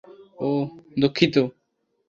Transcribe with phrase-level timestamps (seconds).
[0.39, 0.67] ওহ্,
[0.99, 1.35] দুঃখিত।